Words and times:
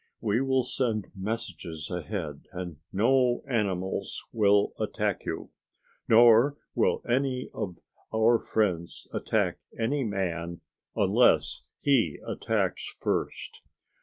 We 0.19 0.41
will 0.41 0.63
send 0.63 1.11
messages 1.15 1.91
ahead 1.91 2.47
and 2.51 2.77
no 2.91 3.43
animals 3.47 4.23
will 4.33 4.73
attack 4.79 5.25
you. 5.27 5.51
Nor 6.07 6.57
will 6.73 7.03
any 7.07 7.51
of 7.53 7.77
our 8.11 8.39
friends 8.39 9.07
attack 9.13 9.59
any 9.79 10.03
man 10.03 10.61
unless 10.95 11.61
he 11.81 12.17
attacks 12.27 12.95
first. 12.99 13.61